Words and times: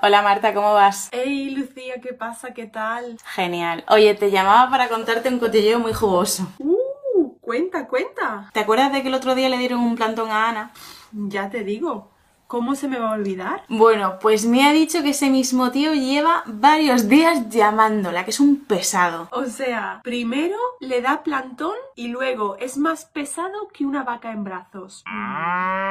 Hola 0.00 0.22
Marta, 0.22 0.54
¿cómo 0.54 0.74
vas? 0.74 1.08
Hey 1.10 1.50
Lucía, 1.50 1.94
¿qué 2.00 2.12
pasa? 2.12 2.54
¿Qué 2.54 2.66
tal? 2.66 3.16
Genial. 3.34 3.84
Oye, 3.88 4.14
te 4.14 4.30
llamaba 4.30 4.70
para 4.70 4.88
contarte 4.88 5.28
un 5.28 5.40
cotilleo 5.40 5.80
muy 5.80 5.92
jugoso. 5.92 6.46
Uh, 6.60 7.36
cuenta, 7.40 7.88
cuenta. 7.88 8.48
¿Te 8.52 8.60
acuerdas 8.60 8.92
de 8.92 9.02
que 9.02 9.08
el 9.08 9.14
otro 9.14 9.34
día 9.34 9.48
le 9.48 9.58
dieron 9.58 9.80
un 9.80 9.96
plantón 9.96 10.30
a 10.30 10.50
Ana? 10.50 10.70
Ya 11.10 11.50
te 11.50 11.64
digo. 11.64 12.12
¿Cómo 12.48 12.76
se 12.76 12.88
me 12.88 12.98
va 12.98 13.10
a 13.10 13.12
olvidar? 13.12 13.64
Bueno, 13.68 14.18
pues 14.22 14.46
me 14.46 14.66
ha 14.66 14.72
dicho 14.72 15.02
que 15.02 15.10
ese 15.10 15.28
mismo 15.28 15.70
tío 15.70 15.92
lleva 15.92 16.44
varios 16.46 17.06
días 17.06 17.50
llamándola, 17.50 18.24
que 18.24 18.30
es 18.30 18.40
un 18.40 18.64
pesado. 18.64 19.28
O 19.32 19.44
sea, 19.44 20.00
primero 20.02 20.56
le 20.80 21.02
da 21.02 21.22
plantón 21.22 21.74
y 21.94 22.08
luego 22.08 22.56
es 22.56 22.78
más 22.78 23.04
pesado 23.04 23.68
que 23.70 23.84
una 23.84 24.02
vaca 24.02 24.32
en 24.32 24.44
brazos. 24.44 25.04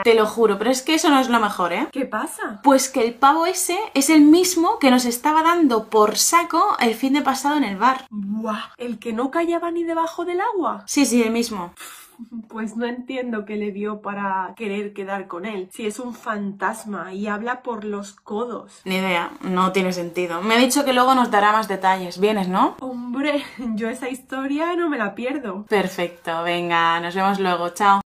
Te 0.03 0.15
lo 0.15 0.25
juro, 0.25 0.57
pero 0.57 0.71
es 0.71 0.81
que 0.81 0.95
eso 0.95 1.11
no 1.11 1.19
es 1.19 1.29
lo 1.29 1.39
mejor, 1.39 1.73
¿eh? 1.73 1.89
¿Qué 1.91 2.05
pasa? 2.05 2.59
Pues 2.63 2.89
que 2.89 3.05
el 3.05 3.13
pavo 3.13 3.45
ese 3.45 3.77
es 3.93 4.09
el 4.09 4.21
mismo 4.21 4.79
que 4.79 4.89
nos 4.89 5.05
estaba 5.05 5.43
dando 5.43 5.89
por 5.89 6.17
saco 6.17 6.75
el 6.79 6.95
fin 6.95 7.13
de 7.13 7.21
pasado 7.21 7.57
en 7.57 7.65
el 7.65 7.77
bar. 7.77 8.07
Buah, 8.09 8.71
¿el 8.77 8.97
que 8.97 9.13
no 9.13 9.29
callaba 9.29 9.69
ni 9.69 9.83
debajo 9.83 10.25
del 10.25 10.41
agua? 10.41 10.81
Sí, 10.87 11.05
sí, 11.05 11.21
el 11.21 11.29
mismo. 11.29 11.75
Pues 12.49 12.75
no 12.77 12.85
entiendo 12.85 13.45
qué 13.45 13.55
le 13.55 13.71
dio 13.71 14.01
para 14.01 14.53
querer 14.55 14.93
quedar 14.93 15.27
con 15.27 15.45
él. 15.45 15.69
Si 15.71 15.85
es 15.85 15.99
un 15.99 16.13
fantasma 16.13 17.13
y 17.13 17.27
habla 17.27 17.61
por 17.61 17.83
los 17.83 18.13
codos. 18.13 18.81
Ni 18.85 18.95
idea, 18.95 19.31
no 19.41 19.71
tiene 19.71 19.93
sentido. 19.93 20.41
Me 20.41 20.55
ha 20.55 20.57
dicho 20.57 20.85
que 20.85 20.93
luego 20.93 21.13
nos 21.13 21.29
dará 21.29 21.51
más 21.51 21.67
detalles. 21.67 22.19
¿Vienes, 22.19 22.47
no? 22.47 22.75
Hombre, 22.79 23.43
yo 23.75 23.89
esa 23.89 24.09
historia 24.09 24.75
no 24.75 24.89
me 24.89 24.97
la 24.97 25.13
pierdo. 25.15 25.65
Perfecto, 25.67 26.43
venga, 26.43 26.99
nos 26.99 27.15
vemos 27.15 27.39
luego. 27.39 27.69
Chao. 27.69 28.01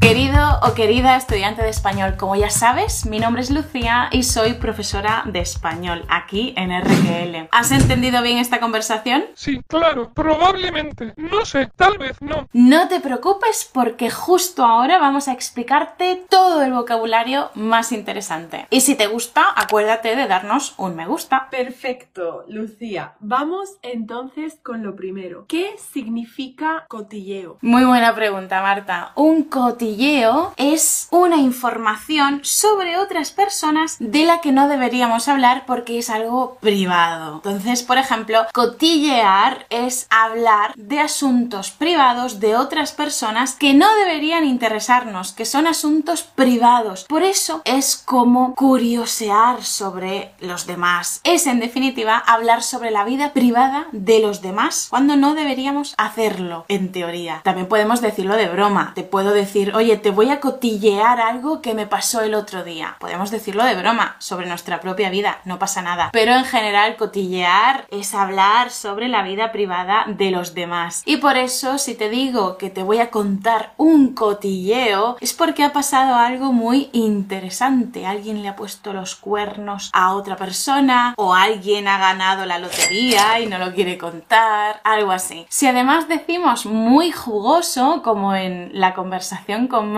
Querido 0.00 0.39
o 0.62 0.74
querida 0.74 1.16
estudiante 1.16 1.62
de 1.62 1.68
español, 1.68 2.16
como 2.16 2.34
ya 2.34 2.50
sabes, 2.50 3.04
mi 3.04 3.18
nombre 3.18 3.42
es 3.42 3.50
Lucía 3.50 4.08
y 4.10 4.22
soy 4.22 4.54
profesora 4.54 5.22
de 5.26 5.40
español 5.40 6.04
aquí 6.08 6.54
en 6.56 6.70
RQL. 6.70 7.48
¿Has 7.52 7.72
entendido 7.72 8.22
bien 8.22 8.38
esta 8.38 8.58
conversación? 8.58 9.24
Sí, 9.34 9.60
claro, 9.66 10.12
probablemente. 10.14 11.12
No 11.16 11.44
sé, 11.44 11.70
tal 11.76 11.98
vez 11.98 12.16
no. 12.22 12.48
No 12.52 12.88
te 12.88 13.00
preocupes 13.00 13.68
porque 13.70 14.10
justo 14.10 14.64
ahora 14.64 14.98
vamos 14.98 15.28
a 15.28 15.32
explicarte 15.32 16.24
todo 16.28 16.62
el 16.62 16.72
vocabulario 16.72 17.50
más 17.54 17.92
interesante. 17.92 18.66
Y 18.70 18.80
si 18.80 18.94
te 18.94 19.08
gusta, 19.08 19.44
acuérdate 19.54 20.16
de 20.16 20.26
darnos 20.26 20.74
un 20.78 20.96
me 20.96 21.06
gusta. 21.06 21.48
Perfecto, 21.50 22.44
Lucía. 22.48 23.14
Vamos 23.20 23.76
entonces 23.82 24.58
con 24.62 24.82
lo 24.82 24.96
primero. 24.96 25.44
¿Qué 25.48 25.74
significa 25.92 26.86
cotilleo? 26.88 27.58
Muy 27.60 27.84
buena 27.84 28.14
pregunta, 28.14 28.62
Marta. 28.62 29.12
Un 29.16 29.44
cotilleo 29.44 30.29
es 30.56 31.08
una 31.10 31.36
información 31.36 32.40
sobre 32.42 32.98
otras 32.98 33.30
personas 33.30 33.96
de 33.98 34.24
la 34.24 34.40
que 34.40 34.52
no 34.52 34.68
deberíamos 34.68 35.28
hablar 35.28 35.64
porque 35.66 35.98
es 35.98 36.10
algo 36.10 36.56
privado. 36.60 37.34
Entonces, 37.36 37.82
por 37.82 37.98
ejemplo, 37.98 38.46
cotillear 38.52 39.66
es 39.70 40.06
hablar 40.10 40.72
de 40.76 41.00
asuntos 41.00 41.70
privados 41.70 42.40
de 42.40 42.56
otras 42.56 42.92
personas 42.92 43.54
que 43.54 43.74
no 43.74 43.86
deberían 43.96 44.44
interesarnos, 44.44 45.32
que 45.32 45.44
son 45.44 45.66
asuntos 45.66 46.22
privados. 46.22 47.04
Por 47.04 47.22
eso 47.22 47.62
es 47.64 47.96
como 47.96 48.54
curiosear 48.54 49.64
sobre 49.64 50.32
los 50.40 50.66
demás. 50.66 51.20
Es 51.24 51.46
en 51.46 51.60
definitiva 51.60 52.18
hablar 52.18 52.62
sobre 52.62 52.90
la 52.90 53.04
vida 53.04 53.32
privada 53.32 53.86
de 53.92 54.20
los 54.20 54.42
demás 54.42 54.88
cuando 54.90 55.16
no 55.16 55.34
deberíamos 55.34 55.94
hacerlo, 55.98 56.64
en 56.68 56.92
teoría. 56.92 57.40
También 57.44 57.68
podemos 57.68 58.00
decirlo 58.00 58.36
de 58.36 58.48
broma. 58.48 58.92
Te 58.94 59.02
puedo 59.02 59.32
decir, 59.32 59.74
oye, 59.74 59.96
te 59.96 60.10
voy 60.10 60.19
a 60.28 60.40
cotillear 60.40 61.20
algo 61.20 61.62
que 61.62 61.72
me 61.72 61.86
pasó 61.86 62.20
el 62.20 62.34
otro 62.34 62.64
día. 62.64 62.96
Podemos 62.98 63.30
decirlo 63.30 63.64
de 63.64 63.74
broma, 63.74 64.16
sobre 64.18 64.46
nuestra 64.46 64.80
propia 64.80 65.08
vida, 65.08 65.38
no 65.44 65.58
pasa 65.58 65.80
nada. 65.80 66.10
Pero 66.12 66.34
en 66.34 66.44
general, 66.44 66.96
cotillear 66.96 67.86
es 67.90 68.14
hablar 68.14 68.70
sobre 68.70 69.08
la 69.08 69.22
vida 69.22 69.52
privada 69.52 70.04
de 70.06 70.30
los 70.30 70.54
demás. 70.54 71.02
Y 71.06 71.16
por 71.16 71.36
eso, 71.36 71.78
si 71.78 71.94
te 71.94 72.10
digo 72.10 72.58
que 72.58 72.70
te 72.70 72.82
voy 72.82 72.98
a 72.98 73.10
contar 73.10 73.72
un 73.76 74.14
cotilleo, 74.14 75.16
es 75.20 75.32
porque 75.32 75.64
ha 75.64 75.72
pasado 75.72 76.16
algo 76.16 76.52
muy 76.52 76.90
interesante. 76.92 78.06
Alguien 78.06 78.42
le 78.42 78.48
ha 78.48 78.56
puesto 78.56 78.92
los 78.92 79.16
cuernos 79.16 79.90
a 79.92 80.14
otra 80.14 80.36
persona, 80.36 81.14
o 81.16 81.34
alguien 81.34 81.88
ha 81.88 81.98
ganado 81.98 82.46
la 82.46 82.58
lotería 82.58 83.40
y 83.40 83.46
no 83.46 83.58
lo 83.58 83.72
quiere 83.72 83.96
contar, 83.96 84.80
algo 84.84 85.12
así. 85.12 85.46
Si 85.48 85.66
además 85.66 86.08
decimos 86.08 86.66
muy 86.66 87.12
jugoso, 87.12 88.02
como 88.02 88.34
en 88.34 88.70
la 88.72 88.94
conversación 88.94 89.68
con 89.68 89.92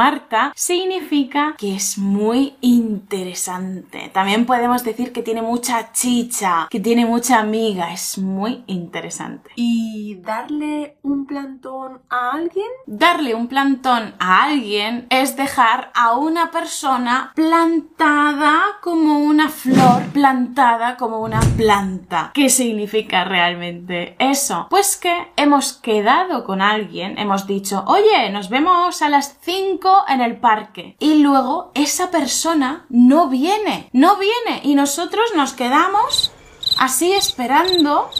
Significa 0.54 1.54
que 1.56 1.74
es 1.74 1.98
muy 1.98 2.56
interesante. 2.60 4.10
También 4.12 4.46
podemos 4.46 4.84
decir 4.84 5.12
que 5.12 5.22
tiene 5.22 5.42
mucha 5.42 5.92
chicha, 5.92 6.66
que 6.70 6.80
tiene 6.80 7.06
mucha 7.06 7.40
amiga, 7.40 7.92
es 7.92 8.18
muy 8.18 8.64
interesante. 8.66 9.50
¿Y 9.56 10.16
darle 10.16 10.98
un 11.02 11.26
plantón 11.26 12.02
a 12.08 12.32
alguien? 12.32 12.66
Darle 12.86 13.34
un 13.34 13.48
plantón 13.48 14.14
a 14.18 14.44
alguien 14.44 15.06
es 15.10 15.36
dejar 15.36 15.90
a 15.94 16.16
una 16.16 16.50
persona 16.50 17.32
plantada 17.34 18.78
como 18.80 19.18
una 19.18 19.48
flor, 19.48 20.02
plantada 20.12 20.96
como 20.96 21.20
una 21.20 21.40
planta. 21.56 22.30
¿Qué 22.34 22.48
significa 22.48 23.24
realmente 23.24 24.16
eso? 24.18 24.66
Pues 24.70 24.96
que 24.96 25.32
hemos 25.36 25.72
quedado 25.74 26.44
con 26.44 26.60
alguien, 26.60 27.18
hemos 27.18 27.46
dicho, 27.46 27.84
oye, 27.86 28.30
nos 28.30 28.48
vemos 28.48 29.02
a 29.02 29.08
las 29.08 29.38
5 29.40 30.01
en 30.08 30.20
el 30.20 30.38
parque. 30.38 30.96
Y 30.98 31.14
luego 31.14 31.72
esa 31.74 32.10
persona 32.10 32.86
no 32.88 33.28
viene, 33.28 33.88
no 33.92 34.16
viene. 34.16 34.60
Y 34.62 34.74
nosotros 34.74 35.24
nos 35.34 35.52
quedamos 35.52 36.32
así 36.78 37.12
esperando 37.12 38.10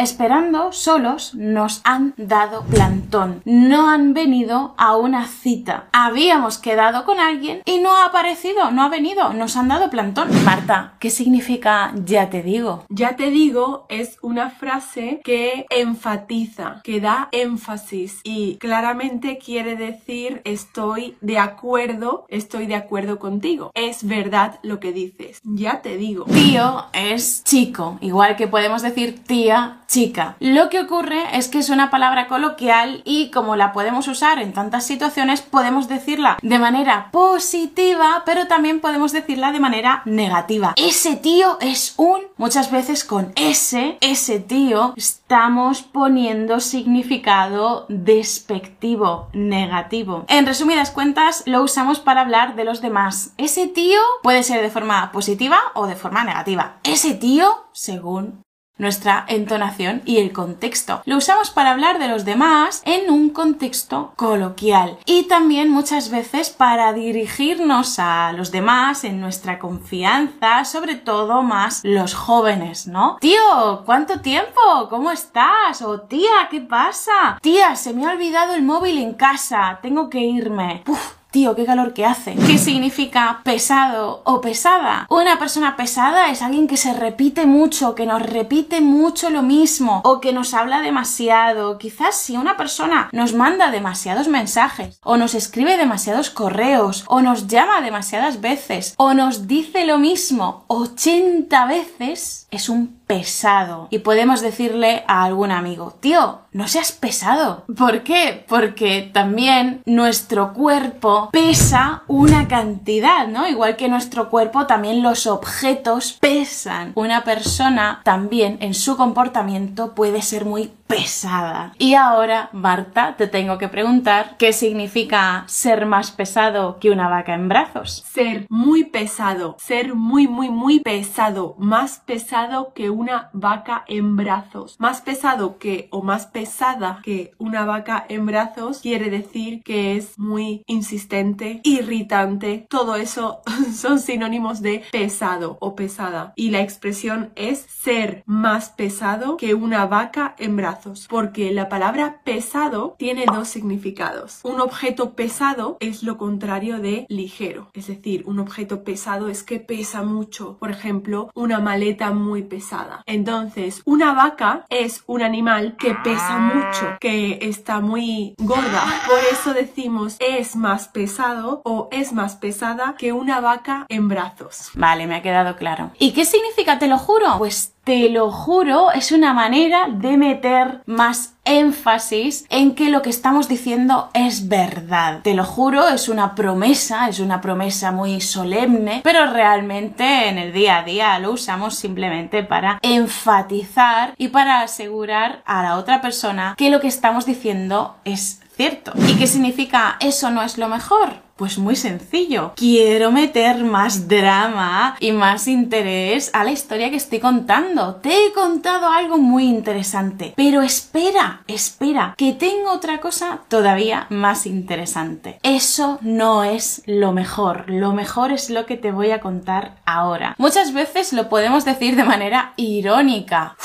esperando 0.00 0.72
solos, 0.72 1.34
nos 1.34 1.82
han 1.84 2.14
dado 2.16 2.64
plantón. 2.64 3.42
No 3.44 3.90
han 3.90 4.14
venido 4.14 4.74
a 4.78 4.96
una 4.96 5.26
cita. 5.26 5.88
Habíamos 5.92 6.58
quedado 6.58 7.04
con 7.04 7.20
alguien 7.20 7.62
y 7.66 7.78
no 7.78 7.94
ha 7.96 8.06
aparecido, 8.06 8.70
no 8.70 8.82
ha 8.82 8.88
venido, 8.88 9.32
nos 9.34 9.56
han 9.56 9.68
dado 9.68 9.90
plantón. 9.90 10.28
Marta, 10.44 10.94
¿qué 11.00 11.10
significa 11.10 11.92
ya 12.04 12.30
te 12.30 12.42
digo? 12.42 12.84
Ya 12.88 13.16
te 13.16 13.30
digo 13.30 13.86
es 13.88 14.16
una 14.22 14.50
frase 14.50 15.20
que 15.22 15.66
enfatiza, 15.68 16.80
que 16.82 17.00
da 17.00 17.28
énfasis 17.32 18.20
y 18.24 18.56
claramente 18.56 19.38
quiere 19.38 19.76
decir 19.76 20.40
estoy 20.44 21.16
de 21.20 21.38
acuerdo, 21.38 22.24
estoy 22.28 22.66
de 22.66 22.76
acuerdo 22.76 23.18
contigo. 23.18 23.70
Es 23.74 24.06
verdad 24.06 24.60
lo 24.62 24.80
que 24.80 24.92
dices. 24.92 25.40
Ya 25.44 25.82
te 25.82 25.96
digo. 25.96 26.24
Tío 26.24 26.86
es 26.92 27.44
chico, 27.44 27.98
igual 28.00 28.36
que 28.36 28.48
podemos 28.48 28.82
decir 28.82 29.22
tía 29.24 29.80
chica. 29.90 30.36
Lo 30.38 30.70
que 30.70 30.80
ocurre 30.80 31.36
es 31.36 31.48
que 31.48 31.58
es 31.58 31.68
una 31.68 31.90
palabra 31.90 32.28
coloquial 32.28 33.02
y 33.04 33.30
como 33.30 33.56
la 33.56 33.72
podemos 33.72 34.06
usar 34.06 34.38
en 34.38 34.52
tantas 34.52 34.86
situaciones, 34.86 35.42
podemos 35.42 35.88
decirla 35.88 36.38
de 36.42 36.58
manera 36.60 37.10
positiva, 37.10 38.22
pero 38.24 38.46
también 38.46 38.80
podemos 38.80 39.12
decirla 39.12 39.50
de 39.50 39.60
manera 39.60 40.02
negativa. 40.04 40.74
Ese 40.76 41.16
tío 41.16 41.58
es 41.60 41.94
un, 41.96 42.20
muchas 42.36 42.70
veces 42.70 43.04
con 43.04 43.32
ese, 43.34 43.98
ese 44.00 44.38
tío, 44.38 44.94
estamos 44.96 45.82
poniendo 45.82 46.60
significado 46.60 47.86
despectivo, 47.88 49.28
negativo. 49.32 50.24
En 50.28 50.46
resumidas 50.46 50.92
cuentas, 50.92 51.42
lo 51.46 51.62
usamos 51.62 51.98
para 51.98 52.20
hablar 52.20 52.54
de 52.54 52.64
los 52.64 52.80
demás. 52.80 53.32
Ese 53.38 53.66
tío 53.66 53.98
puede 54.22 54.44
ser 54.44 54.62
de 54.62 54.70
forma 54.70 55.10
positiva 55.10 55.58
o 55.74 55.88
de 55.88 55.96
forma 55.96 56.22
negativa. 56.22 56.76
Ese 56.84 57.14
tío, 57.14 57.66
según 57.72 58.44
nuestra 58.80 59.24
entonación 59.28 60.02
y 60.04 60.18
el 60.18 60.32
contexto. 60.32 61.02
Lo 61.04 61.18
usamos 61.18 61.50
para 61.50 61.70
hablar 61.70 61.98
de 61.98 62.08
los 62.08 62.24
demás 62.24 62.82
en 62.84 63.10
un 63.10 63.30
contexto 63.30 64.12
coloquial 64.16 64.98
y 65.04 65.24
también 65.24 65.70
muchas 65.70 66.10
veces 66.10 66.50
para 66.50 66.92
dirigirnos 66.92 67.98
a 67.98 68.32
los 68.32 68.50
demás 68.50 69.04
en 69.04 69.20
nuestra 69.20 69.58
confianza, 69.58 70.64
sobre 70.64 70.96
todo 70.96 71.42
más 71.42 71.80
los 71.84 72.14
jóvenes, 72.14 72.86
¿no? 72.86 73.18
Tío, 73.20 73.82
¿cuánto 73.84 74.20
tiempo? 74.20 74.88
¿Cómo 74.88 75.10
estás? 75.10 75.82
O 75.82 76.00
tía, 76.00 76.48
¿qué 76.50 76.60
pasa? 76.60 77.38
Tía, 77.40 77.76
se 77.76 77.92
me 77.92 78.06
ha 78.06 78.12
olvidado 78.12 78.54
el 78.54 78.62
móvil 78.62 78.98
en 78.98 79.14
casa, 79.14 79.78
tengo 79.82 80.08
que 80.08 80.20
irme. 80.20 80.82
Tío, 81.30 81.54
qué 81.54 81.64
calor 81.64 81.94
que 81.94 82.04
hace. 82.04 82.34
¿Qué 82.34 82.58
significa 82.58 83.40
pesado 83.44 84.22
o 84.24 84.40
pesada? 84.40 85.06
Una 85.10 85.38
persona 85.38 85.76
pesada 85.76 86.28
es 86.28 86.42
alguien 86.42 86.66
que 86.66 86.76
se 86.76 86.92
repite 86.92 87.46
mucho, 87.46 87.94
que 87.94 88.04
nos 88.04 88.20
repite 88.20 88.80
mucho 88.80 89.30
lo 89.30 89.42
mismo 89.42 90.00
o 90.04 90.20
que 90.20 90.32
nos 90.32 90.54
habla 90.54 90.80
demasiado. 90.80 91.78
Quizás 91.78 92.16
si 92.16 92.36
una 92.36 92.56
persona 92.56 93.08
nos 93.12 93.32
manda 93.32 93.70
demasiados 93.70 94.26
mensajes 94.26 94.98
o 95.04 95.16
nos 95.16 95.34
escribe 95.34 95.76
demasiados 95.76 96.30
correos 96.30 97.04
o 97.06 97.22
nos 97.22 97.46
llama 97.46 97.80
demasiadas 97.80 98.40
veces 98.40 98.94
o 98.96 99.14
nos 99.14 99.46
dice 99.46 99.86
lo 99.86 99.98
mismo 99.98 100.64
80 100.66 101.64
veces, 101.66 102.48
es 102.50 102.68
un 102.68 102.99
pesado. 103.10 103.88
Y 103.90 103.98
podemos 103.98 104.40
decirle 104.40 105.02
a 105.08 105.24
algún 105.24 105.50
amigo, 105.50 105.96
tío, 105.98 106.42
no 106.52 106.68
seas 106.68 106.92
pesado. 106.92 107.64
¿Por 107.76 108.04
qué? 108.04 108.44
Porque 108.48 109.10
también 109.12 109.82
nuestro 109.84 110.52
cuerpo 110.52 111.28
pesa 111.32 112.04
una 112.06 112.46
cantidad, 112.46 113.26
¿no? 113.26 113.48
Igual 113.48 113.74
que 113.74 113.88
nuestro 113.88 114.30
cuerpo, 114.30 114.66
también 114.66 115.02
los 115.02 115.26
objetos 115.26 116.18
pesan. 116.20 116.92
Una 116.94 117.24
persona 117.24 118.00
también 118.04 118.58
en 118.60 118.74
su 118.74 118.96
comportamiento 118.96 119.92
puede 119.96 120.22
ser 120.22 120.44
muy 120.44 120.70
pesada. 120.90 121.72
Y 121.78 121.94
ahora, 121.94 122.50
Marta, 122.52 123.14
te 123.16 123.28
tengo 123.28 123.58
que 123.58 123.68
preguntar 123.68 124.36
qué 124.38 124.52
significa 124.52 125.44
ser 125.46 125.86
más 125.86 126.10
pesado 126.10 126.78
que 126.80 126.90
una 126.90 127.08
vaca 127.08 127.34
en 127.34 127.48
brazos. 127.48 128.04
Ser 128.10 128.46
muy 128.50 128.84
pesado, 128.84 129.56
ser 129.60 129.94
muy, 129.94 130.26
muy, 130.26 130.50
muy 130.50 130.80
pesado, 130.80 131.54
más 131.58 132.00
pesado 132.00 132.72
que 132.74 132.90
una 132.90 133.30
vaca 133.32 133.84
en 133.86 134.16
brazos. 134.16 134.74
Más 134.80 135.00
pesado 135.00 135.58
que 135.58 135.88
o 135.92 136.02
más 136.02 136.26
pesada 136.26 137.00
que 137.04 137.34
una 137.38 137.64
vaca 137.64 138.04
en 138.08 138.26
brazos 138.26 138.80
quiere 138.80 139.10
decir 139.10 139.62
que 139.62 139.96
es 139.96 140.18
muy 140.18 140.64
insistente, 140.66 141.60
irritante. 141.62 142.66
Todo 142.68 142.96
eso 142.96 143.42
son 143.72 144.00
sinónimos 144.00 144.60
de 144.60 144.82
pesado 144.90 145.56
o 145.60 145.76
pesada. 145.76 146.32
Y 146.34 146.50
la 146.50 146.62
expresión 146.62 147.32
es 147.36 147.60
ser 147.60 148.24
más 148.26 148.70
pesado 148.70 149.36
que 149.36 149.54
una 149.54 149.86
vaca 149.86 150.34
en 150.38 150.56
brazos 150.56 150.79
porque 151.08 151.52
la 151.52 151.68
palabra 151.68 152.20
pesado 152.24 152.94
tiene 152.98 153.24
dos 153.26 153.48
significados. 153.48 154.40
Un 154.42 154.60
objeto 154.60 155.14
pesado 155.14 155.76
es 155.80 156.02
lo 156.02 156.16
contrario 156.18 156.80
de 156.80 157.06
ligero, 157.08 157.68
es 157.74 157.86
decir, 157.86 158.24
un 158.26 158.38
objeto 158.38 158.84
pesado 158.84 159.28
es 159.28 159.42
que 159.42 159.60
pesa 159.60 160.02
mucho, 160.02 160.56
por 160.58 160.70
ejemplo, 160.70 161.30
una 161.34 161.60
maleta 161.60 162.12
muy 162.12 162.42
pesada. 162.42 163.02
Entonces, 163.06 163.82
una 163.84 164.12
vaca 164.14 164.64
es 164.68 165.02
un 165.06 165.22
animal 165.22 165.76
que 165.76 165.94
pesa 166.02 166.38
mucho, 166.38 166.96
que 167.00 167.38
está 167.42 167.80
muy 167.80 168.34
gorda. 168.38 168.84
Por 169.06 169.20
eso 169.32 169.54
decimos 169.54 170.16
es 170.20 170.56
más 170.56 170.88
pesado 170.88 171.62
o 171.64 171.88
es 171.90 172.12
más 172.12 172.36
pesada 172.36 172.94
que 172.98 173.12
una 173.12 173.40
vaca 173.40 173.86
en 173.88 174.08
brazos. 174.08 174.70
Vale, 174.74 175.06
me 175.06 175.16
ha 175.16 175.22
quedado 175.22 175.56
claro. 175.56 175.90
¿Y 175.98 176.12
qué 176.12 176.24
significa 176.24 176.78
te 176.78 176.88
lo 176.88 176.98
juro? 176.98 177.38
Pues 177.38 177.74
te 177.84 178.08
lo 178.10 178.30
juro, 178.30 178.92
es 178.92 179.12
una 179.12 179.32
manera 179.32 179.88
de 179.88 180.16
meter 180.16 180.82
más 180.86 181.34
énfasis 181.44 182.44
en 182.48 182.74
que 182.74 182.90
lo 182.90 183.02
que 183.02 183.10
estamos 183.10 183.48
diciendo 183.48 184.10
es 184.14 184.48
verdad. 184.48 185.20
Te 185.22 185.34
lo 185.34 185.44
juro, 185.44 185.88
es 185.88 186.08
una 186.08 186.34
promesa, 186.34 187.08
es 187.08 187.20
una 187.20 187.40
promesa 187.40 187.90
muy 187.90 188.20
solemne, 188.20 189.00
pero 189.02 189.26
realmente 189.32 190.28
en 190.28 190.38
el 190.38 190.52
día 190.52 190.78
a 190.78 190.82
día 190.84 191.18
lo 191.18 191.32
usamos 191.32 191.76
simplemente 191.76 192.42
para 192.42 192.78
enfatizar 192.82 194.14
y 194.16 194.28
para 194.28 194.62
asegurar 194.62 195.42
a 195.44 195.62
la 195.62 195.76
otra 195.76 196.00
persona 196.00 196.54
que 196.56 196.70
lo 196.70 196.80
que 196.80 196.88
estamos 196.88 197.26
diciendo 197.26 197.96
es 198.04 198.40
cierto. 198.56 198.92
¿Y 199.08 199.14
qué 199.14 199.26
significa 199.26 199.96
eso 200.00 200.30
no 200.30 200.42
es 200.42 200.58
lo 200.58 200.68
mejor? 200.68 201.29
Pues 201.40 201.56
muy 201.56 201.74
sencillo. 201.74 202.52
Quiero 202.54 203.10
meter 203.12 203.64
más 203.64 204.08
drama 204.08 204.94
y 205.00 205.12
más 205.12 205.48
interés 205.48 206.28
a 206.34 206.44
la 206.44 206.50
historia 206.50 206.90
que 206.90 206.96
estoy 206.96 207.18
contando. 207.18 207.94
Te 207.94 208.26
he 208.26 208.32
contado 208.32 208.90
algo 208.90 209.16
muy 209.16 209.44
interesante. 209.44 210.34
Pero 210.36 210.60
espera, 210.60 211.40
espera, 211.48 212.12
que 212.18 212.34
tengo 212.34 212.70
otra 212.70 213.00
cosa 213.00 213.40
todavía 213.48 214.06
más 214.10 214.44
interesante. 214.44 215.38
Eso 215.42 215.98
no 216.02 216.44
es 216.44 216.82
lo 216.84 217.12
mejor. 217.12 217.64
Lo 217.70 217.94
mejor 217.94 218.32
es 218.32 218.50
lo 218.50 218.66
que 218.66 218.76
te 218.76 218.92
voy 218.92 219.10
a 219.10 219.20
contar 219.20 219.76
ahora. 219.86 220.34
Muchas 220.36 220.74
veces 220.74 221.14
lo 221.14 221.30
podemos 221.30 221.64
decir 221.64 221.96
de 221.96 222.04
manera 222.04 222.52
irónica 222.58 223.56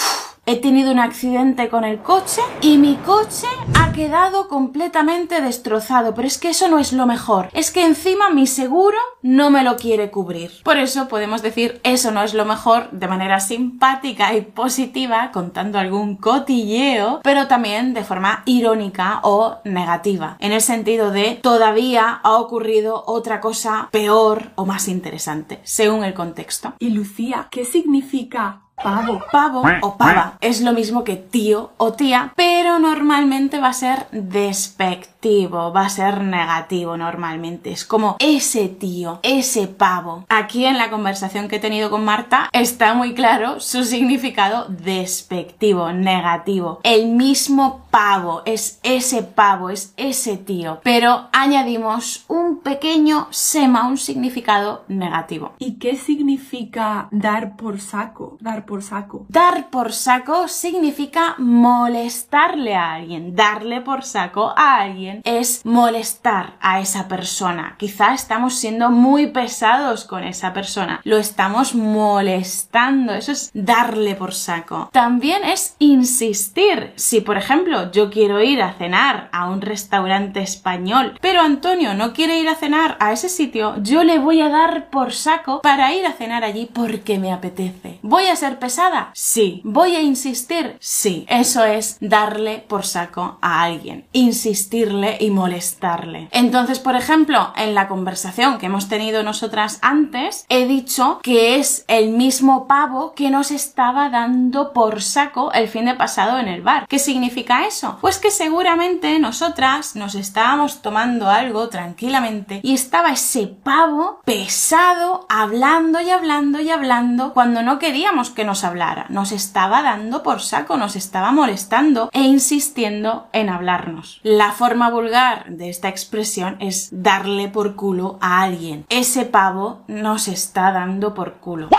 he 0.46 0.58
tenido 0.58 0.92
un 0.92 1.00
accidente 1.00 1.70
con 1.70 1.84
el 1.84 2.00
coche 2.00 2.42
y 2.62 2.78
mi 2.78 2.96
coche 2.98 3.48
ha 3.74 3.92
quedado 3.92 4.48
completamente 4.48 5.42
destrozado. 5.42 6.14
Pero 6.14 6.28
es 6.28 6.38
que 6.38 6.50
eso 6.50 6.68
no 6.68 6.80
es 6.80 6.94
lo 6.94 7.06
mejor. 7.08 7.50
Es 7.54 7.72
que 7.72 7.86
encima 7.86 8.30
mi 8.30 8.48
seguro 8.48 8.98
no 9.22 9.50
me 9.50 9.64
lo 9.64 9.76
quiere 9.76 10.12
cubrir. 10.12 10.52
Por 10.64 10.78
eso 10.78 11.08
podemos 11.08 11.42
decir 11.42 11.80
eso 11.84 12.12
no 12.12 12.24
es 12.24 12.34
lo 12.34 12.46
mejor 12.46 12.92
de 12.92 13.08
manera 13.08 13.40
simpática 13.40 14.34
y 14.34 14.42
positiva, 14.42 15.32
contando 15.32 15.80
algún 15.80 16.16
cotilleo, 16.16 17.22
pero 17.24 17.48
también 17.48 17.94
de 17.94 18.04
forma 18.04 18.44
irónica 18.46 19.20
o 19.24 19.58
negativa. 19.64 20.38
En 20.40 20.52
el 20.52 20.62
sentido 20.62 21.12
de 21.12 21.40
todavía 21.42 22.20
ha 22.24 22.34
ocurrido 22.34 23.04
otra 23.08 23.42
cosa 23.42 23.90
peor 23.92 24.52
o 24.56 24.66
más 24.66 24.88
interesante, 24.88 25.60
según 25.64 26.04
el 26.04 26.14
contexto. 26.14 26.74
Y 26.80 26.90
Lucía, 26.90 27.48
¿qué 27.50 27.66
significa 27.66 28.65
Pavo. 28.82 29.22
Pavo 29.32 29.64
o 29.82 29.98
pava 29.98 30.38
es 30.42 30.62
lo 30.62 30.74
mismo 30.74 31.04
que 31.04 31.16
tío 31.16 31.72
o 31.78 31.94
tía, 31.94 32.34
pero 32.36 32.78
normalmente 32.78 33.60
va 33.60 33.70
a 33.70 33.74
ser 33.74 34.08
despectivo, 34.12 35.15
va 35.26 35.86
a 35.86 35.90
ser 35.90 36.22
negativo 36.22 36.98
normalmente. 36.98 37.72
Es 37.72 37.84
como 37.84 38.16
ese 38.20 38.68
tío, 38.68 39.20
ese 39.24 39.68
pavo. 39.68 40.26
Aquí 40.30 40.66
en 40.66 40.78
la 40.78 40.90
conversación 40.90 41.48
que 41.48 41.56
he 41.56 41.60
tenido 41.60 41.90
con 41.90 42.06
Marta 42.06 42.50
está 42.52 42.94
muy 42.94 43.14
claro 43.14 43.60
su 43.60 43.84
significado 43.86 44.68
despectivo, 44.70 45.92
negativo. 45.92 46.80
El 46.84 47.08
mismo 47.08 47.86
pavo, 47.90 48.44
es 48.46 48.80
ese 48.84 49.24
pavo, 49.24 49.70
es 49.70 49.94
ese 49.98 50.38
tío, 50.38 50.80
pero 50.84 51.28
añadimos 51.32 52.26
un 52.28 52.60
pequeño 52.60 53.28
sema, 53.32 53.88
un 53.88 53.98
significado 53.98 54.84
negativo. 54.90 55.54
¿Y 55.58 55.80
qué 55.80 55.96
significa 55.96 57.08
dar 57.12 57.56
por 57.56 57.80
saco? 57.80 58.38
Dar 58.42 58.66
por 58.66 58.84
saco. 58.84 59.26
Dar 59.30 59.70
por 59.70 59.94
saco 59.94 60.48
significa 60.48 61.36
molestarle 61.38 62.76
a 62.76 62.94
alguien. 62.94 63.36
Darle 63.36 63.82
por 63.82 64.04
saco 64.04 64.54
a 64.56 64.82
alguien 64.82 65.15
es 65.24 65.66
molestar 65.66 66.54
a 66.62 66.80
esa 66.80 67.08
persona. 67.08 67.76
Quizá 67.78 68.14
estamos 68.14 68.56
siendo 68.56 68.90
muy 68.90 69.28
pesados 69.28 70.06
con 70.06 70.24
esa 70.24 70.54
persona. 70.54 71.02
Lo 71.04 71.18
estamos 71.18 71.76
molestando. 71.76 73.14
Eso 73.14 73.32
es 73.32 73.52
darle 73.54 74.16
por 74.16 74.34
saco. 74.34 74.90
También 74.92 75.44
es 75.44 75.76
insistir. 75.80 76.94
Si, 76.96 77.22
por 77.22 77.38
ejemplo, 77.38 77.92
yo 77.92 78.10
quiero 78.10 78.42
ir 78.42 78.62
a 78.62 78.74
cenar 78.74 79.30
a 79.32 79.50
un 79.50 79.62
restaurante 79.62 80.42
español, 80.42 81.18
pero 81.22 81.42
Antonio 81.42 81.94
no 81.94 82.14
quiere 82.14 82.40
ir 82.40 82.50
a 82.50 82.56
cenar 82.56 82.98
a 83.00 83.12
ese 83.12 83.30
sitio, 83.30 83.76
yo 83.82 84.04
le 84.04 84.20
voy 84.20 84.42
a 84.42 84.50
dar 84.50 84.90
por 84.90 85.14
saco 85.14 85.62
para 85.62 85.94
ir 85.94 86.06
a 86.06 86.14
cenar 86.14 86.44
allí 86.44 86.70
porque 86.72 87.20
me 87.20 87.32
apetece. 87.32 88.00
Voy 88.02 88.28
a 88.28 88.36
ser 88.36 88.60
pesada? 88.60 89.12
Sí. 89.14 89.62
¿Voy 89.64 89.96
a 89.96 90.02
insistir? 90.02 90.78
Sí. 90.80 91.26
Eso 91.28 91.64
es 91.66 91.98
darle 92.00 92.64
por 92.68 92.86
saco 92.86 93.38
a 93.42 93.64
alguien. 93.64 94.06
Insistirle 94.12 95.05
y 95.20 95.30
molestarle. 95.30 96.28
Entonces, 96.32 96.80
por 96.80 96.96
ejemplo, 96.96 97.54
en 97.56 97.76
la 97.76 97.88
conversación 97.88 98.58
que 98.58 98.68
hemos 98.68 98.88
tenido 98.88 99.24
nosotras 99.24 99.80
antes, 99.82 100.46
he 100.50 100.66
dicho 100.68 101.20
que 101.22 101.56
es 101.58 101.86
el 101.88 102.10
mismo 102.10 102.68
pavo 102.68 103.14
que 103.16 103.30
nos 103.30 103.52
estaba 103.52 104.10
dando 104.10 104.74
por 104.74 105.02
saco 105.02 105.52
el 105.54 105.68
fin 105.68 105.86
de 105.86 105.96
pasado 105.96 106.40
en 106.40 106.48
el 106.48 106.62
bar. 106.62 106.88
¿Qué 106.88 107.00
significa 107.00 107.66
eso? 107.66 107.98
Pues 108.02 108.20
que 108.20 108.32
seguramente 108.32 109.20
nosotras 109.20 109.96
nos 109.96 110.16
estábamos 110.16 110.82
tomando 110.82 111.30
algo 111.30 111.70
tranquilamente 111.70 112.60
y 112.64 112.74
estaba 112.74 113.12
ese 113.12 113.48
pavo 113.48 114.22
pesado 114.26 115.26
hablando 115.30 116.02
y 116.02 116.10
hablando 116.10 116.60
y 116.60 116.70
hablando 116.70 117.34
cuando 117.34 117.64
no 117.64 117.80
queríamos 117.80 118.30
que 118.30 118.46
nos 118.46 118.64
hablara, 118.64 119.06
nos 119.10 119.32
estaba 119.32 119.82
dando 119.82 120.24
por 120.24 120.42
saco, 120.42 120.78
nos 120.78 120.96
estaba 120.96 121.32
molestando 121.32 122.10
e 122.14 122.22
insistiendo 122.22 123.28
en 123.34 123.50
hablarnos. 123.50 124.20
La 124.24 124.52
forma 124.52 124.90
vulgar 124.96 125.50
de 125.50 125.70
esta 125.70 125.90
expresión 125.90 126.56
es 126.62 126.90
darle 126.92 127.50
por 127.50 127.76
culo 127.76 128.18
a 128.22 128.42
alguien. 128.42 128.86
Ese 128.90 129.26
pavo 129.26 129.84
nos 129.88 130.30
está 130.30 130.72
dando 130.72 131.14
por 131.14 131.34
culo. 131.34 131.70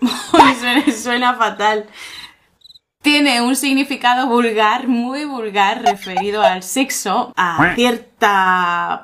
suena, 0.60 0.92
suena 0.92 1.34
fatal 1.34 1.86
tiene 3.02 3.42
un 3.42 3.56
significado 3.56 4.28
vulgar, 4.28 4.86
muy 4.86 5.24
vulgar, 5.24 5.82
referido 5.82 6.40
al 6.42 6.62
sexo, 6.62 7.32
a 7.36 7.74
cierto 7.74 8.11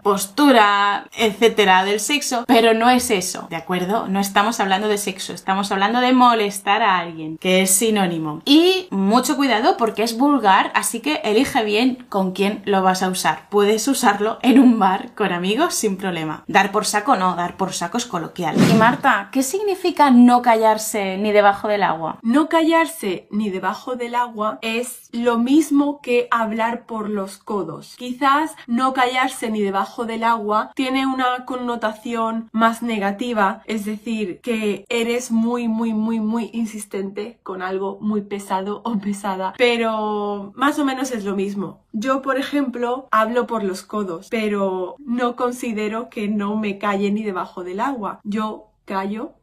postura, 0.02 1.06
etcétera, 1.16 1.84
del 1.84 2.00
sexo, 2.00 2.44
pero 2.46 2.74
no 2.74 2.88
es 2.88 3.10
eso, 3.10 3.46
¿de 3.50 3.56
acuerdo? 3.56 4.06
No 4.08 4.20
estamos 4.20 4.60
hablando 4.60 4.88
de 4.88 4.98
sexo, 4.98 5.32
estamos 5.32 5.72
hablando 5.72 6.00
de 6.00 6.12
molestar 6.12 6.82
a 6.82 6.98
alguien, 6.98 7.36
que 7.38 7.62
es 7.62 7.70
sinónimo. 7.70 8.42
Y 8.44 8.86
mucho 8.90 9.36
cuidado 9.36 9.76
porque 9.76 10.02
es 10.02 10.16
vulgar, 10.16 10.70
así 10.74 11.00
que 11.00 11.20
elige 11.24 11.64
bien 11.64 12.06
con 12.08 12.32
quién 12.32 12.62
lo 12.64 12.82
vas 12.82 13.02
a 13.02 13.08
usar. 13.08 13.48
Puedes 13.50 13.88
usarlo 13.88 14.38
en 14.42 14.60
un 14.60 14.78
bar 14.78 15.14
con 15.14 15.32
amigos 15.32 15.74
sin 15.74 15.96
problema. 15.96 16.44
Dar 16.46 16.70
por 16.70 16.86
saco 16.86 17.16
no, 17.16 17.34
dar 17.34 17.56
por 17.56 17.72
saco 17.72 17.98
es 17.98 18.06
coloquial. 18.06 18.56
Y 18.70 18.74
Marta, 18.74 19.30
¿qué 19.32 19.42
significa 19.42 20.10
no 20.10 20.42
callarse 20.42 21.16
ni 21.18 21.32
debajo 21.32 21.68
del 21.68 21.82
agua? 21.82 22.18
No 22.22 22.48
callarse 22.48 23.26
ni 23.30 23.50
debajo 23.50 23.96
del 23.96 24.14
agua 24.14 24.58
es 24.62 25.08
lo 25.12 25.38
mismo 25.38 26.00
que 26.00 26.28
hablar 26.30 26.86
por 26.86 27.10
los 27.10 27.38
codos. 27.38 27.96
Quizás 27.96 28.54
no 28.66 28.92
callarse 28.92 29.07
ni 29.50 29.60
debajo 29.60 30.04
del 30.04 30.24
agua 30.24 30.72
tiene 30.74 31.06
una 31.06 31.44
connotación 31.44 32.48
más 32.52 32.82
negativa, 32.82 33.62
es 33.66 33.84
decir, 33.84 34.40
que 34.42 34.84
eres 34.88 35.30
muy, 35.30 35.68
muy, 35.68 35.92
muy, 35.92 36.20
muy 36.20 36.50
insistente 36.52 37.38
con 37.42 37.62
algo 37.62 37.98
muy 38.00 38.22
pesado 38.22 38.82
o 38.84 38.98
pesada, 38.98 39.54
pero 39.56 40.52
más 40.54 40.78
o 40.78 40.84
menos 40.84 41.10
es 41.10 41.24
lo 41.24 41.36
mismo. 41.36 41.80
Yo, 41.92 42.22
por 42.22 42.38
ejemplo, 42.38 43.08
hablo 43.10 43.46
por 43.46 43.64
los 43.64 43.82
codos, 43.82 44.28
pero 44.30 44.96
no 44.98 45.36
considero 45.36 46.08
que 46.10 46.28
no 46.28 46.56
me 46.56 46.78
calle 46.78 47.10
ni 47.10 47.22
debajo 47.22 47.64
del 47.64 47.80
agua. 47.80 48.20
Yo 48.24 48.68
callo 48.84 49.37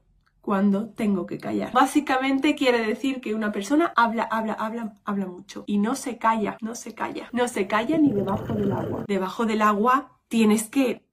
cuando 0.46 0.90
tengo 0.90 1.26
que 1.26 1.40
callar. 1.40 1.72
Básicamente 1.74 2.54
quiere 2.54 2.86
decir 2.86 3.20
que 3.20 3.34
una 3.34 3.52
persona 3.52 3.92
habla, 3.96 4.24
habla, 4.24 4.54
habla, 4.54 4.94
habla 5.04 5.26
mucho 5.26 5.64
y 5.66 5.80
no 5.80 5.96
se 5.96 6.20
calla, 6.20 6.56
no 6.62 6.76
se 6.76 6.94
calla, 6.94 7.30
no 7.32 7.48
se 7.48 7.66
calla 7.66 7.98
ni 7.98 8.12
debajo 8.12 8.54
del 8.54 8.72
agua. 8.72 9.06
Debajo 9.08 9.48
del 9.48 9.64
agua 9.64 10.20
tienes 10.28 10.70
que 10.70 11.04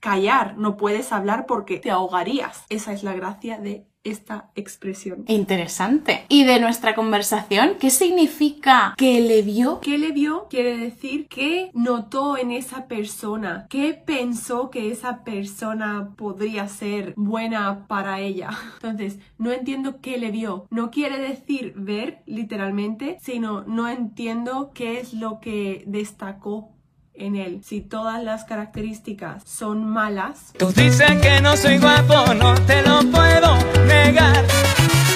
callar, 0.00 0.58
no 0.58 0.76
puedes 0.76 1.12
hablar 1.12 1.46
porque 1.46 1.78
te 1.78 1.92
ahogarías. 1.92 2.64
Esa 2.68 2.92
es 2.92 3.04
la 3.04 3.14
gracia 3.14 3.60
de 3.60 3.86
esta 4.10 4.50
expresión. 4.54 5.24
Interesante. 5.26 6.24
¿Y 6.28 6.44
de 6.44 6.60
nuestra 6.60 6.94
conversación 6.94 7.76
qué 7.80 7.90
significa 7.90 8.94
que 8.96 9.20
le 9.20 9.42
vio? 9.42 9.80
¿Qué 9.80 9.98
le 9.98 10.12
vio? 10.12 10.46
Quiere 10.48 10.76
decir 10.76 11.28
que 11.28 11.70
notó 11.74 12.36
en 12.36 12.50
esa 12.50 12.86
persona, 12.86 13.66
que 13.68 13.94
pensó 13.94 14.70
que 14.70 14.90
esa 14.90 15.24
persona 15.24 16.10
podría 16.16 16.68
ser 16.68 17.14
buena 17.16 17.86
para 17.86 18.20
ella. 18.20 18.50
Entonces, 18.82 19.18
no 19.38 19.52
entiendo 19.52 20.00
qué 20.00 20.18
le 20.18 20.30
vio. 20.30 20.66
No 20.70 20.90
quiere 20.90 21.18
decir 21.18 21.74
ver 21.76 22.22
literalmente, 22.26 23.18
sino 23.20 23.62
no 23.62 23.88
entiendo 23.88 24.70
qué 24.74 25.00
es 25.00 25.12
lo 25.12 25.40
que 25.40 25.84
destacó 25.86 26.75
en 27.18 27.36
él. 27.36 27.60
Si 27.64 27.80
todas 27.80 28.22
las 28.22 28.44
características 28.44 29.42
son 29.44 29.84
malas, 29.84 30.52
Tú 30.58 30.66
dices 30.72 31.10
que 31.22 31.40
no 31.40 31.56
soy 31.56 31.78
guapo, 31.78 32.34
no 32.34 32.54
te 32.66 32.82
lo 32.82 33.00
puedo 33.10 33.56
negar. 33.86 34.44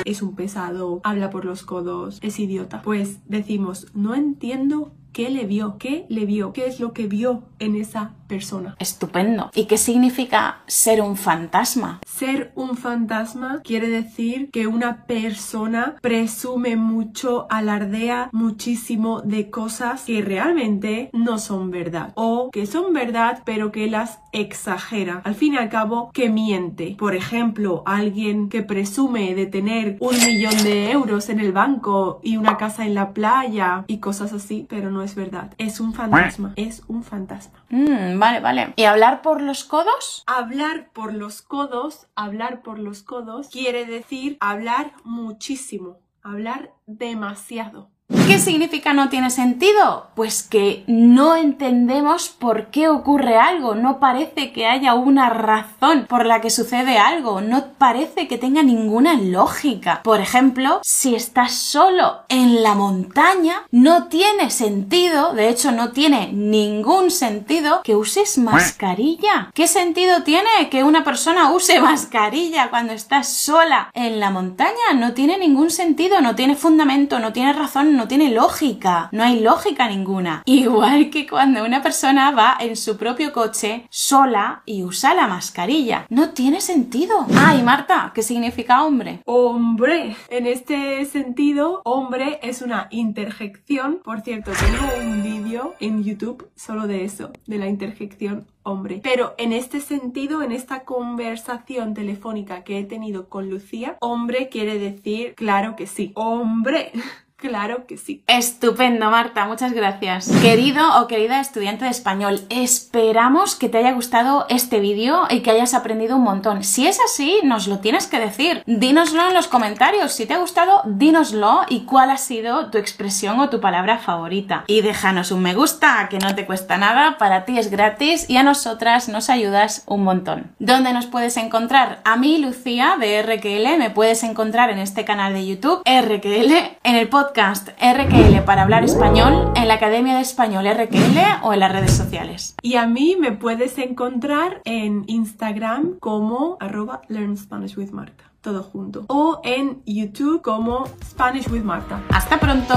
es 0.04 0.22
un 0.22 0.34
pesado, 0.34 1.00
habla 1.04 1.30
por 1.30 1.44
los 1.44 1.62
codos, 1.62 2.18
es 2.22 2.38
idiota. 2.38 2.82
Pues 2.82 3.18
decimos, 3.26 3.86
no 3.94 4.14
entiendo 4.14 4.92
qué 5.12 5.30
le 5.30 5.44
vio, 5.46 5.76
qué 5.78 6.06
le 6.08 6.24
vio, 6.24 6.52
qué 6.52 6.66
es 6.66 6.80
lo 6.80 6.92
que 6.92 7.06
vio 7.06 7.44
en 7.58 7.76
esa 7.76 8.14
persona. 8.30 8.76
Estupendo. 8.78 9.50
¿Y 9.54 9.64
qué 9.66 9.76
significa 9.76 10.60
ser 10.66 11.02
un 11.02 11.16
fantasma? 11.16 12.00
Ser 12.06 12.52
un 12.54 12.76
fantasma 12.76 13.60
quiere 13.62 13.88
decir 13.88 14.50
que 14.52 14.68
una 14.68 15.04
persona 15.06 15.96
presume 16.00 16.76
mucho, 16.76 17.48
alardea 17.50 18.30
muchísimo 18.32 19.20
de 19.22 19.50
cosas 19.50 20.04
que 20.04 20.22
realmente 20.22 21.10
no 21.12 21.38
son 21.38 21.70
verdad 21.72 22.12
o 22.14 22.50
que 22.52 22.66
son 22.66 22.92
verdad 22.92 23.42
pero 23.44 23.72
que 23.72 23.90
las 23.90 24.20
exagera. 24.32 25.22
Al 25.24 25.34
fin 25.34 25.54
y 25.54 25.56
al 25.56 25.68
cabo, 25.68 26.10
que 26.12 26.28
miente. 26.28 26.94
Por 26.98 27.16
ejemplo, 27.16 27.82
alguien 27.84 28.48
que 28.48 28.62
presume 28.62 29.34
de 29.34 29.46
tener 29.46 29.96
un 29.98 30.16
millón 30.24 30.56
de 30.62 30.92
euros 30.92 31.28
en 31.30 31.40
el 31.40 31.52
banco 31.52 32.20
y 32.22 32.36
una 32.36 32.56
casa 32.56 32.86
en 32.86 32.94
la 32.94 33.12
playa 33.12 33.84
y 33.88 33.98
cosas 33.98 34.32
así, 34.32 34.66
pero 34.68 34.92
no 34.92 35.02
es 35.02 35.16
verdad. 35.16 35.52
Es 35.58 35.80
un 35.80 35.92
fantasma, 35.92 36.52
es 36.54 36.84
un 36.86 37.02
fantasma. 37.02 37.58
Mm, 37.70 38.16
vale, 38.20 38.40
vale. 38.40 38.72
¿Y 38.76 38.84
hablar 38.84 39.22
por 39.22 39.40
los 39.40 39.64
codos? 39.64 40.22
Hablar 40.26 40.90
por 40.92 41.12
los 41.12 41.42
codos, 41.42 42.06
hablar 42.14 42.62
por 42.62 42.78
los 42.78 43.02
codos 43.02 43.48
quiere 43.48 43.86
decir 43.86 44.36
hablar 44.40 44.92
muchísimo, 45.04 45.98
hablar 46.22 46.72
demasiado. 46.86 47.90
¿Qué 48.26 48.38
significa 48.38 48.92
no 48.92 49.08
tiene 49.08 49.30
sentido? 49.30 50.08
Pues 50.14 50.42
que 50.42 50.84
no 50.86 51.36
entendemos 51.36 52.28
por 52.28 52.66
qué 52.66 52.88
ocurre 52.88 53.36
algo, 53.36 53.74
no 53.74 53.98
parece 54.00 54.52
que 54.52 54.66
haya 54.66 54.94
una 54.94 55.30
razón 55.30 56.06
por 56.08 56.26
la 56.26 56.40
que 56.40 56.50
sucede 56.50 56.98
algo, 56.98 57.40
no 57.40 57.72
parece 57.78 58.28
que 58.28 58.38
tenga 58.38 58.62
ninguna 58.62 59.14
lógica. 59.14 60.00
Por 60.02 60.20
ejemplo, 60.20 60.80
si 60.82 61.14
estás 61.14 61.54
solo 61.54 62.20
en 62.28 62.62
la 62.62 62.74
montaña, 62.74 63.62
no 63.70 64.08
tiene 64.08 64.50
sentido, 64.50 65.32
de 65.32 65.48
hecho 65.48 65.72
no 65.72 65.90
tiene 65.90 66.32
ningún 66.32 67.10
sentido 67.10 67.82
que 67.82 67.96
uses 67.96 68.38
mascarilla. 68.38 69.50
¿Qué 69.54 69.66
sentido 69.66 70.22
tiene 70.22 70.68
que 70.70 70.84
una 70.84 71.04
persona 71.04 71.52
use 71.52 71.80
mascarilla 71.80 72.70
cuando 72.70 72.92
estás 72.92 73.28
sola 73.28 73.90
en 73.94 74.20
la 74.20 74.30
montaña? 74.30 74.94
No 74.94 75.14
tiene 75.14 75.38
ningún 75.38 75.70
sentido, 75.70 76.20
no 76.20 76.34
tiene 76.34 76.56
fundamento, 76.56 77.18
no 77.18 77.32
tiene 77.32 77.52
razón, 77.52 77.96
no 78.00 78.08
tiene 78.08 78.30
lógica, 78.30 79.10
no 79.12 79.22
hay 79.22 79.40
lógica 79.40 79.86
ninguna. 79.86 80.42
Igual 80.46 81.10
que 81.10 81.26
cuando 81.26 81.62
una 81.62 81.82
persona 81.82 82.30
va 82.30 82.56
en 82.58 82.74
su 82.74 82.96
propio 82.96 83.30
coche 83.30 83.86
sola 83.90 84.62
y 84.64 84.84
usa 84.84 85.12
la 85.12 85.26
mascarilla, 85.26 86.06
no 86.08 86.30
tiene 86.30 86.62
sentido. 86.62 87.26
Ay, 87.36 87.62
Marta, 87.62 88.10
¿qué 88.14 88.22
significa 88.22 88.84
hombre? 88.84 89.20
Hombre, 89.26 90.16
en 90.30 90.46
este 90.46 91.04
sentido, 91.04 91.82
hombre 91.84 92.40
es 92.42 92.62
una 92.62 92.88
interjección. 92.90 94.00
Por 94.02 94.22
cierto, 94.22 94.52
tengo 94.52 94.94
un 94.98 95.22
vídeo 95.22 95.74
en 95.78 96.02
YouTube 96.02 96.48
solo 96.56 96.86
de 96.86 97.04
eso, 97.04 97.32
de 97.46 97.58
la 97.58 97.68
interjección 97.68 98.46
hombre. 98.62 99.00
Pero 99.02 99.34
en 99.38 99.52
este 99.52 99.80
sentido, 99.80 100.42
en 100.42 100.52
esta 100.52 100.84
conversación 100.84 101.94
telefónica 101.94 102.62
que 102.62 102.78
he 102.78 102.84
tenido 102.84 103.28
con 103.28 103.50
Lucía, 103.50 103.96
hombre 104.00 104.48
quiere 104.48 104.78
decir 104.78 105.34
claro 105.34 105.76
que 105.76 105.86
sí. 105.86 106.12
Hombre. 106.14 106.92
Claro 107.40 107.86
que 107.86 107.96
sí. 107.96 108.22
Estupendo, 108.26 109.10
Marta, 109.10 109.46
muchas 109.46 109.72
gracias. 109.72 110.30
Querido 110.42 111.00
o 111.00 111.06
querida 111.06 111.40
estudiante 111.40 111.86
de 111.86 111.90
español, 111.90 112.42
esperamos 112.50 113.54
que 113.54 113.70
te 113.70 113.78
haya 113.78 113.92
gustado 113.92 114.44
este 114.50 114.78
vídeo 114.78 115.22
y 115.30 115.40
que 115.40 115.50
hayas 115.50 115.72
aprendido 115.72 116.16
un 116.16 116.22
montón. 116.22 116.64
Si 116.64 116.86
es 116.86 117.00
así, 117.02 117.38
nos 117.42 117.66
lo 117.66 117.78
tienes 117.78 118.06
que 118.08 118.20
decir. 118.20 118.62
Dínoslo 118.66 119.26
en 119.26 119.32
los 119.32 119.48
comentarios. 119.48 120.12
Si 120.12 120.26
te 120.26 120.34
ha 120.34 120.38
gustado, 120.38 120.82
dínoslo 120.84 121.62
y 121.70 121.86
cuál 121.86 122.10
ha 122.10 122.18
sido 122.18 122.70
tu 122.70 122.76
expresión 122.76 123.40
o 123.40 123.48
tu 123.48 123.58
palabra 123.58 123.96
favorita. 123.96 124.64
Y 124.66 124.82
déjanos 124.82 125.30
un 125.30 125.40
me 125.40 125.54
gusta, 125.54 126.08
que 126.10 126.18
no 126.18 126.34
te 126.34 126.44
cuesta 126.44 126.76
nada, 126.76 127.16
para 127.16 127.46
ti 127.46 127.58
es 127.58 127.70
gratis 127.70 128.28
y 128.28 128.36
a 128.36 128.42
nosotras 128.42 129.08
nos 129.08 129.30
ayudas 129.30 129.84
un 129.86 130.04
montón. 130.04 130.52
¿Dónde 130.58 130.92
nos 130.92 131.06
puedes 131.06 131.38
encontrar? 131.38 132.02
A 132.04 132.16
mí, 132.16 132.36
Lucía, 132.36 132.96
de 133.00 133.22
RQL, 133.22 133.78
me 133.78 133.88
puedes 133.88 134.24
encontrar 134.24 134.68
en 134.68 134.78
este 134.78 135.06
canal 135.06 135.32
de 135.32 135.46
YouTube, 135.46 135.82
RQL, 135.86 136.52
en 136.84 136.96
el 136.96 137.08
podcast 137.08 137.29
podcast 137.30 137.68
RQL 137.80 138.42
para 138.44 138.62
hablar 138.62 138.82
español 138.82 139.52
en 139.54 139.68
la 139.68 139.74
Academia 139.74 140.16
de 140.16 140.20
Español 140.20 140.64
RQL 140.66 141.18
o 141.44 141.52
en 141.52 141.60
las 141.60 141.70
redes 141.70 141.92
sociales. 141.92 142.56
Y 142.60 142.74
a 142.74 142.88
mí 142.88 143.16
me 143.18 143.30
puedes 143.30 143.78
encontrar 143.78 144.60
en 144.64 145.04
Instagram 145.06 145.98
como 146.00 146.56
arroba 146.58 147.02
Learn 147.06 147.36
Spanish 147.36 147.78
with 147.78 147.90
Marta. 147.90 148.24
Todo 148.40 148.64
junto. 148.64 149.04
O 149.06 149.40
en 149.44 149.80
YouTube 149.86 150.42
como 150.42 150.88
Spanish 151.04 151.48
with 151.48 151.62
Marta. 151.62 152.02
Hasta 152.10 152.40
pronto. 152.40 152.74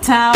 Chao. 0.00 0.32